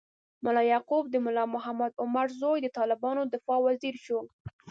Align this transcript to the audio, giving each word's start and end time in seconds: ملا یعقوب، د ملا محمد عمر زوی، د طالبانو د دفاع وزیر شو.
ملا 0.43 0.63
یعقوب، 0.71 1.03
د 1.09 1.15
ملا 1.25 1.43
محمد 1.55 1.91
عمر 2.03 2.27
زوی، 2.39 2.59
د 2.61 2.67
طالبانو 2.77 3.21
د 3.25 3.29
دفاع 3.33 3.59
وزیر 3.65 3.95
شو. 4.05 4.19